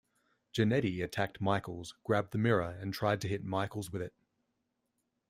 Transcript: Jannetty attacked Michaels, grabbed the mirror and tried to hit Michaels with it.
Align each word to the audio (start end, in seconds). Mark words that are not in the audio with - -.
Jannetty 0.55 1.03
attacked 1.03 1.39
Michaels, 1.41 1.93
grabbed 2.03 2.31
the 2.31 2.39
mirror 2.39 2.75
and 2.81 2.91
tried 2.91 3.21
to 3.21 3.27
hit 3.27 3.43
Michaels 3.43 3.91
with 3.91 4.01
it. 4.01 4.15